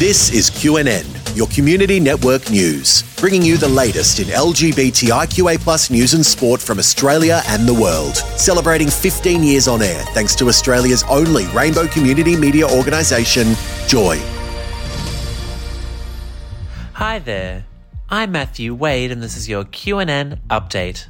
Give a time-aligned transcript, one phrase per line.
[0.00, 6.14] This is QNN, your community network news, bringing you the latest in LGBTIQA plus news
[6.14, 8.16] and sport from Australia and the world.
[8.38, 13.48] Celebrating 15 years on air thanks to Australia's only rainbow community media organisation,
[13.88, 14.16] Joy.
[16.94, 17.66] Hi there.
[18.08, 21.08] I'm Matthew Wade and this is your QNN update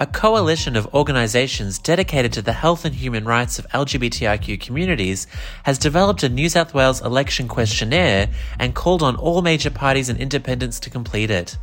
[0.00, 5.26] a coalition of organisations dedicated to the health and human rights of LGBTIQ communities
[5.64, 10.20] has developed a New South Wales election questionnaire and called on all major parties and
[10.20, 11.58] independents to complete it.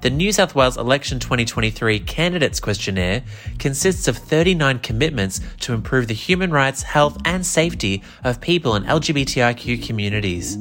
[0.00, 3.22] The New South Wales Election 2023 Candidates Questionnaire
[3.58, 8.84] consists of 39 commitments to improve the human rights, health, and safety of people in
[8.84, 10.58] LGBTIQ communities.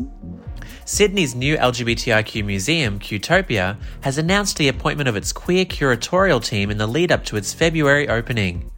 [0.91, 6.77] Sydney's new LGBTIQ museum, Qtopia, has announced the appointment of its queer curatorial team in
[6.77, 8.69] the lead up to its February opening.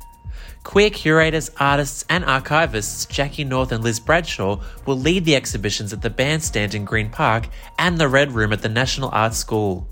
[0.64, 6.04] Queer curators, artists, and archivists Jackie North and Liz Bradshaw will lead the exhibitions at
[6.04, 7.48] the Bandstand in Green Park
[7.80, 9.88] and the Red Room at the National Art School.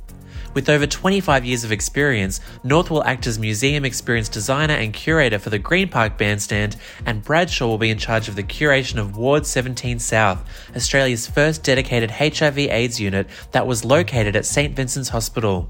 [0.53, 5.39] With over 25 years of experience, North will act as museum experience designer and curator
[5.39, 9.15] for the Green Park Bandstand, and Bradshaw will be in charge of the curation of
[9.15, 15.09] Ward 17 South, Australia's first dedicated HIV AIDS unit that was located at St Vincent's
[15.09, 15.69] Hospital.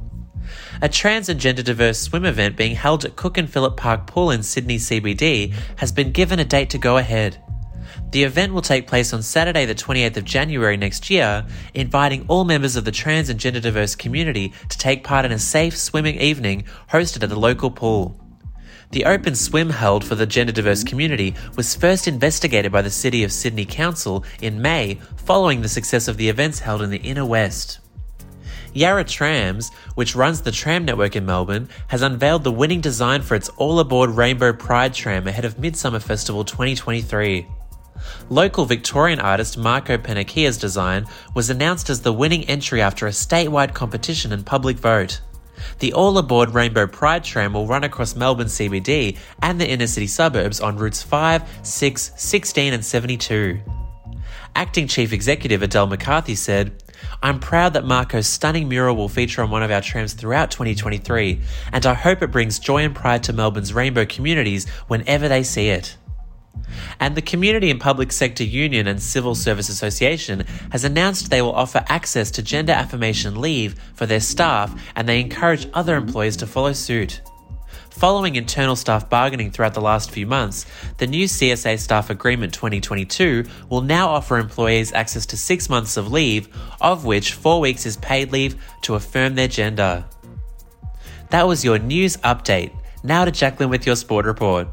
[0.81, 4.31] A trans and gender diverse swim event being held at Cook and Phillip Park Pool
[4.31, 7.37] in Sydney CBD has been given a date to go ahead.
[8.11, 12.44] The event will take place on Saturday, the 28th of January next year, inviting all
[12.44, 16.20] members of the trans and gender diverse community to take part in a safe swimming
[16.20, 18.17] evening hosted at the local pool.
[18.92, 23.23] The open swim held for the gender diverse community was first investigated by the City
[23.23, 27.26] of Sydney Council in May following the success of the events held in the inner
[27.26, 27.80] west.
[28.73, 33.36] Yarra Trams, which runs the tram network in Melbourne, has unveiled the winning design for
[33.36, 37.48] its all aboard Rainbow Pride tram ahead of Midsummer Festival 2023.
[38.30, 43.73] Local Victorian artist Marco Panakia's design was announced as the winning entry after a statewide
[43.73, 45.22] competition and public vote.
[45.80, 50.08] The all aboard Rainbow Pride tram will run across Melbourne CBD and the inner city
[50.08, 53.60] suburbs on routes 5, 6, 16, and 72.
[54.56, 56.83] Acting Chief Executive Adele McCarthy said,
[57.23, 61.42] I'm proud that Marco's stunning mural will feature on one of our trams throughout 2023,
[61.72, 65.70] and I hope it brings joy and pride to Melbourne's rainbow communities whenever they see
[65.70, 65.98] it.
[67.00, 71.56] And the Community and Public Sector Union and Civil Service Association has announced they will
[71.56, 76.48] offer access to gender affirmation leave for their staff and they encourage other employers to
[76.48, 77.22] follow suit.
[77.92, 80.66] Following internal staff bargaining throughout the last few months,
[80.98, 86.12] the new CSA Staff Agreement 2022 will now offer employees access to six months of
[86.12, 86.48] leave,
[86.80, 90.06] of which four weeks is paid leave to affirm their gender.
[91.30, 92.72] That was your news update.
[93.04, 94.68] Now to Jacqueline with your sport report.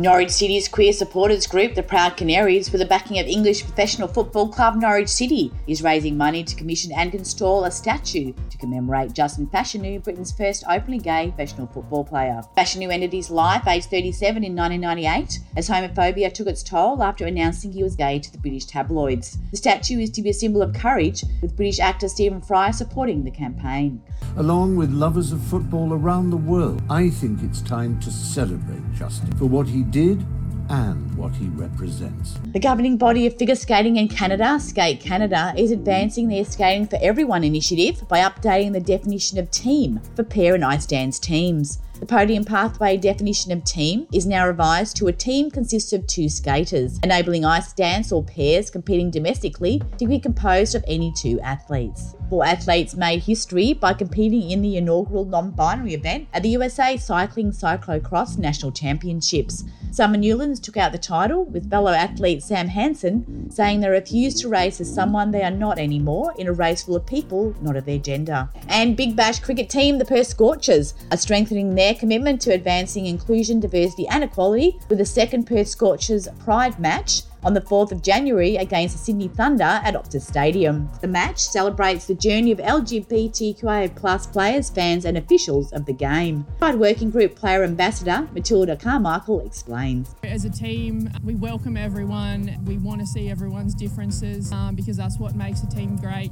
[0.00, 4.48] Norwich City's queer supporters group, the Proud Canaries, with the backing of English professional football
[4.48, 9.46] club Norwich City, is raising money to commission and install a statue to commemorate Justin
[9.48, 12.40] Fashanu, Britain's first openly gay professional football player.
[12.56, 17.70] Fashanu ended his life aged 37 in 1998 as homophobia took its toll after announcing
[17.70, 19.36] he was gay to the British tabloids.
[19.50, 23.22] The statue is to be a symbol of courage, with British actor Stephen Fry supporting
[23.22, 24.00] the campaign.
[24.36, 29.32] Along with lovers of football around the world, I think it's time to celebrate Justin
[29.36, 30.24] for what he did
[30.68, 32.38] and what he represents.
[32.52, 36.96] The governing body of figure skating in Canada, Skate Canada, is advancing their Skating for
[37.02, 41.80] Everyone initiative by updating the definition of team for pair and ice dance teams.
[42.00, 46.30] The podium pathway definition of team is now revised to a team consists of two
[46.30, 52.14] skaters, enabling ice dance or pairs competing domestically to be composed of any two athletes.
[52.30, 56.96] Four athletes made history by competing in the inaugural non binary event at the USA
[56.96, 59.64] Cycling Cyclocross National Championships.
[59.90, 64.48] Summer Newlands took out the title, with fellow athlete Sam Hansen saying they refuse to
[64.48, 67.84] race as someone they are not anymore in a race full of people not of
[67.84, 68.48] their gender.
[68.68, 73.60] And Big Bash cricket team, the Perth Scorchers, are strengthening their commitment to advancing inclusion,
[73.60, 78.56] diversity, and equality with the second Perth Scorchers Pride match on the 4th of January
[78.56, 80.88] against the Sydney Thunder at Optus Stadium.
[81.00, 86.46] The match celebrates the journey of LGBTQIA plus players, fans, and officials of the game.
[86.58, 90.14] Pride Working Group player ambassador Matilda Carmichael explains.
[90.22, 92.58] As a team, we welcome everyone.
[92.66, 96.30] We want to see everyone's differences um, because that's what makes a team great.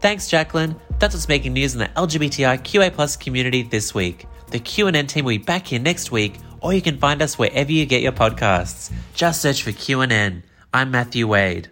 [0.00, 0.76] Thanks, Jacqueline.
[0.98, 4.26] That's what's making news in the LGBTIQA plus community this week.
[4.50, 7.70] The QNN team will be back here next week, or you can find us wherever
[7.70, 8.90] you get your podcasts.
[9.14, 10.42] Just search for QNN.
[10.74, 11.68] I'm Matthew Wade.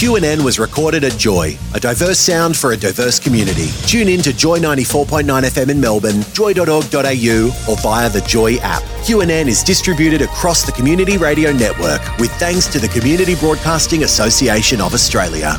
[0.00, 3.68] QNN was recorded at Joy, a diverse sound for a diverse community.
[3.86, 8.82] Tune in to Joy 94.9 FM in Melbourne, joy.org.au, or via the Joy app.
[9.04, 14.80] QNN is distributed across the Community Radio Network with thanks to the Community Broadcasting Association
[14.80, 15.58] of Australia.